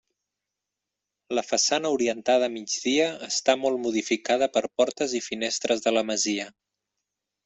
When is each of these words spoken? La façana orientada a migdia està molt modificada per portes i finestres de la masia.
La 1.39 1.43
façana 1.49 1.91
orientada 1.97 2.47
a 2.49 2.53
migdia 2.53 3.05
està 3.29 3.55
molt 3.65 3.79
modificada 3.83 4.49
per 4.55 4.63
portes 4.81 5.15
i 5.21 5.25
finestres 5.31 5.85
de 5.89 5.95
la 5.99 6.05
masia. 6.13 6.49